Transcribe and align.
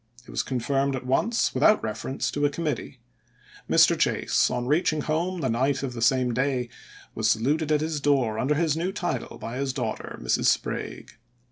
It 0.25 0.31
was 0.31 0.41
confirmed 0.41 0.95
at 0.95 1.05
once 1.05 1.53
without 1.53 1.83
reference 1.83 2.31
to 2.31 2.43
a 2.43 2.49
committee. 2.49 3.01
Mr. 3.69 3.95
Chase, 3.95 4.49
on 4.49 4.65
reaching 4.65 5.01
home 5.01 5.41
the 5.41 5.47
night 5.51 5.83
of 5.83 5.93
the 5.93 6.01
same 6.01 6.33
day, 6.33 6.69
was 7.13 7.29
saluted 7.29 7.71
at 7.71 7.81
his 7.81 8.01
door 8.01 8.39
under 8.39 8.55
his 8.55 8.75
new 8.75 8.91
title 8.91 9.37
by 9.37 9.57
his 9.57 9.73
daughter, 9.73 10.17
Mrs. 10.19 10.45
Sprague. 10.45 11.11